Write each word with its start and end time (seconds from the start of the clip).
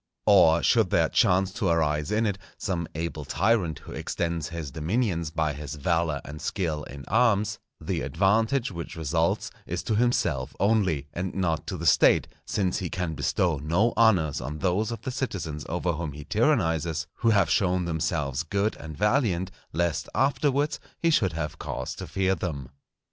Or 0.25 0.63
should 0.63 0.89
there 0.89 1.09
chance 1.09 1.53
to 1.53 1.67
arise 1.67 2.09
in 2.11 2.25
it 2.25 2.39
some 2.57 2.87
able 2.95 3.23
tyrant 3.23 3.77
who 3.83 3.91
extends 3.91 4.49
his 4.49 4.71
dominions 4.71 5.29
by 5.29 5.53
his 5.53 5.75
valour 5.75 6.21
and 6.25 6.41
skill 6.41 6.81
in 6.85 7.05
arms, 7.07 7.59
the 7.79 8.01
advantage 8.01 8.71
which 8.71 8.95
results 8.95 9.51
is 9.67 9.83
to 9.83 9.95
himself 9.95 10.55
only, 10.59 11.05
and 11.13 11.35
not 11.35 11.67
to 11.67 11.77
the 11.77 11.85
State; 11.85 12.27
since 12.47 12.79
he 12.79 12.89
can 12.89 13.13
bestow 13.13 13.59
no 13.59 13.93
honours 13.95 14.41
on 14.41 14.57
those 14.57 14.89
of 14.91 15.03
the 15.03 15.11
citizens 15.11 15.67
over 15.69 15.91
whom 15.91 16.13
he 16.13 16.25
tyrannizes 16.25 17.05
who 17.17 17.29
have 17.29 17.47
shown 17.51 17.85
themselves 17.85 18.41
good 18.41 18.75
and 18.77 18.97
valiant, 18.97 19.51
lest 19.71 20.09
afterwards 20.15 20.79
he 20.99 21.11
should 21.11 21.33
have 21.33 21.59
cause 21.59 21.93
to 21.93 22.07
fear 22.07 22.33
them. 22.33 22.69